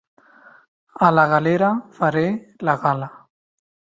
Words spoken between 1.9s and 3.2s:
faré la gala.